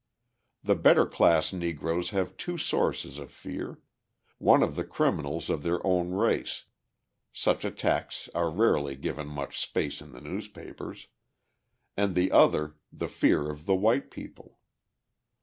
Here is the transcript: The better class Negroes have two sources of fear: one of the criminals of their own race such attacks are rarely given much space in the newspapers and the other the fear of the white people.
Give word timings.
The 0.63 0.73
better 0.73 1.05
class 1.05 1.53
Negroes 1.53 2.09
have 2.09 2.35
two 2.35 2.57
sources 2.57 3.19
of 3.19 3.31
fear: 3.31 3.81
one 4.39 4.63
of 4.63 4.75
the 4.75 4.83
criminals 4.83 5.47
of 5.47 5.61
their 5.61 5.79
own 5.85 6.09
race 6.09 6.65
such 7.31 7.63
attacks 7.63 8.27
are 8.33 8.49
rarely 8.49 8.95
given 8.95 9.27
much 9.27 9.59
space 9.59 10.01
in 10.01 10.11
the 10.11 10.19
newspapers 10.21 11.05
and 11.95 12.15
the 12.15 12.31
other 12.31 12.77
the 12.91 13.07
fear 13.07 13.47
of 13.47 13.67
the 13.67 13.75
white 13.75 14.09
people. 14.09 14.57